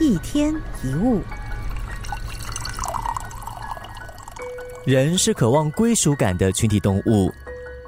[0.00, 1.20] 一天一物，
[4.84, 7.32] 人是渴望归属感的群体动物。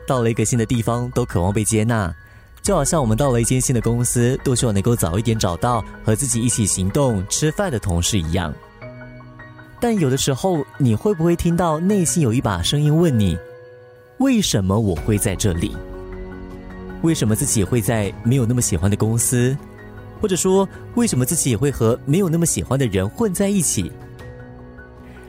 [0.07, 2.15] 到了一个新的地方，都渴望被接纳，
[2.63, 8.55] 就好像我们到了一间新的公司，都希望能够早一点找到和自己一起行动、吃饭的同事一样。
[9.81, 13.37] 但有的时候，你会不会听到内心有一把声音问你：
[14.19, 15.77] 为什么我会在这里？
[17.03, 19.57] 为什么自己会在没有那么喜欢的公司？
[20.21, 23.91] 或者说，为什么自己也会和没有那么喜欢的人混在一起？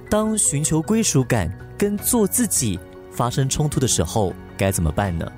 [0.09, 2.79] 当寻求归属感跟做自己
[3.11, 5.29] 发生冲突的时候，该怎么办呢？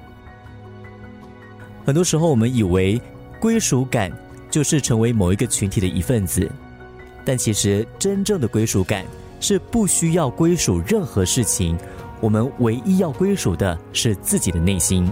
[1.85, 3.01] 很多时候，我们以为
[3.39, 4.11] 归属感
[4.51, 6.49] 就是成为某一个群体的一份子，
[7.25, 9.03] 但其实真正的归属感
[9.39, 11.75] 是不需要归属任何事情，
[12.21, 15.11] 我们唯一要归属的是自己的内心。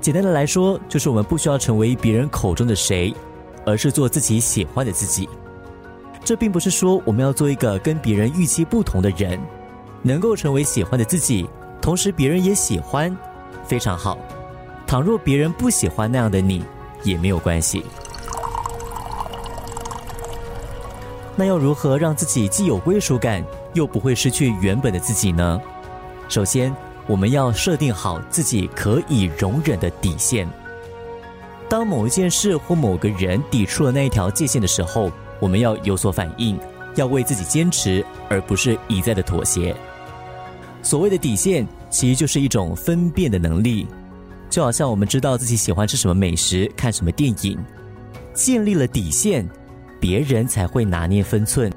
[0.00, 3.12] 简单的来说，就是我们不需要成为别人口中的谁，
[3.66, 5.28] 而是做自己喜欢的自己。
[6.24, 9.38] 这并不是说我们要做一个跟别人预期不同的人，
[10.02, 11.48] 能够成为喜欢的自己，
[11.80, 13.16] 同时别人也喜欢，
[13.66, 14.18] 非常好。
[14.86, 16.64] 倘若别人不喜欢那样的你，
[17.02, 17.84] 也没有关系。
[21.36, 25.60] 那要如何让自己既有归属感，又不会失去原本的自己呢？
[26.28, 26.74] 首先。
[27.06, 30.48] 我们要设定好自己可以容忍的底线。
[31.68, 36.58] 当某一件事或某个人抵触了那一条界限的时候，我们要有所反应，
[36.94, 39.74] 要为自己坚持，而不是一再的妥协。
[40.82, 43.86] 所谓的底线，其实就是一种分辨的能力，
[44.50, 47.58] 就好像我们知道自己喜欢吃什么美食、看什么电影，
[48.32, 49.48] 建立了底线，
[50.00, 51.72] 别人才会拿捏分寸，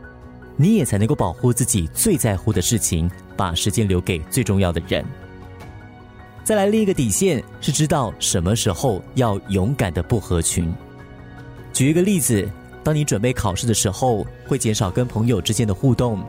[0.55, 3.09] 你也才能够保护自己最在乎的事情。
[3.37, 5.05] 把时间留给最重要的人。
[6.47, 10.73] 再来，另一个底线是知道什么时候要勇敢的不合群。
[11.73, 12.49] 举一个例子，
[12.85, 16.23] 当你准备考试的时候，会减少跟朋友之间的互动，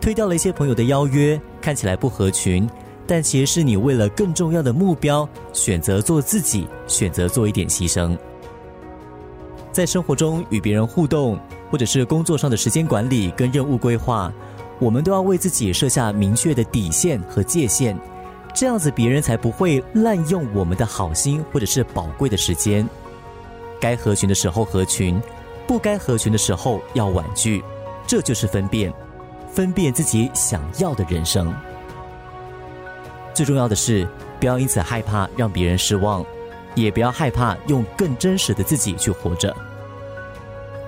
[0.00, 2.66] 推掉了一些朋友的邀约，看起来不合群，
[3.06, 8.16] 但其实是你为了更重要的目标，选择做自己，选择做一点牺牲。
[9.70, 11.38] 在生活中与别人互动，
[11.70, 14.32] 或者是工作上的时间管理跟任务规划。
[14.78, 17.94] 我们都要为自己设下明确的底线和界限，
[18.58, 22.84] 这样子别人才不会滥用我们的好心或者是宝贵的时间。
[23.78, 25.22] 该合群的时候合群，
[25.64, 27.62] 不该合群的时候要婉拒，
[28.04, 28.92] 这就是分辨，
[29.48, 31.54] 分辨自己想要的人生。
[33.32, 34.04] 最重要的是，
[34.40, 36.26] 不要因此害怕让别人失望，
[36.74, 39.54] 也不要害怕用更真实的自己去活着。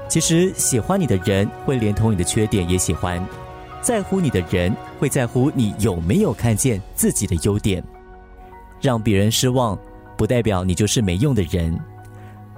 [0.09, 3.25] 其实，喜欢你的人会连同你的缺点也喜欢。
[3.83, 7.83] 在乎你的人会在乎你有没有看见自己的优点，
[8.81, 9.79] 让别人失望
[10.17, 11.79] 不代表你就是没用的人，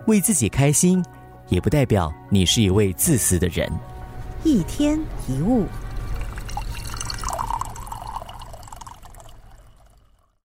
[0.06, 1.04] 为自己开心
[1.48, 3.70] 也不代表你是一位自私的人。
[4.42, 5.64] 一天一物。